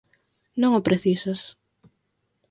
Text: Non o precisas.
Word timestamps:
Non 0.61 0.71
o 0.79 0.81
precisas. 0.87 1.41